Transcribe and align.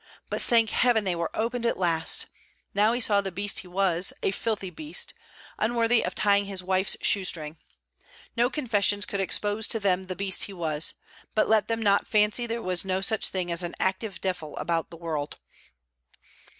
But, 0.31 0.41
thank 0.41 0.71
heaven, 0.71 1.03
they 1.03 1.13
were 1.13 1.29
opened 1.35 1.63
at 1.63 1.77
last! 1.77 2.25
Now 2.73 2.91
he 2.93 2.99
saw 2.99 3.21
the 3.21 3.31
beast 3.31 3.59
he 3.59 3.67
was: 3.67 4.11
a 4.23 4.31
filthy 4.31 4.71
beast! 4.71 5.13
unworthy 5.59 6.03
of 6.03 6.15
tying 6.15 6.45
his 6.45 6.63
wife's 6.63 6.97
shoestring. 7.03 7.57
No 8.35 8.49
confessions 8.49 9.05
could 9.05 9.19
expose 9.21 9.67
to 9.67 9.79
them 9.79 10.05
the 10.05 10.15
beast 10.15 10.45
he 10.45 10.53
was. 10.53 10.95
But 11.35 11.47
let 11.49 11.67
them 11.67 11.83
not 11.83 12.07
fancy 12.07 12.47
there 12.47 12.63
was 12.63 12.83
no 12.83 13.01
such 13.01 13.29
thing 13.29 13.51
as 13.51 13.61
an 13.61 13.75
active 13.79 14.19
DEVIL 14.21 14.57
about 14.57 14.89
the 14.89 14.97
world. 14.97 15.37